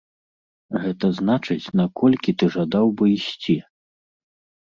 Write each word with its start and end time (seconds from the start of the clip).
Гэта 0.83 1.05
значыць, 1.19 1.73
наколькі 1.81 2.35
ты 2.43 2.49
жадаў 2.55 2.85
бы 3.01 3.05
ісці? 3.17 3.57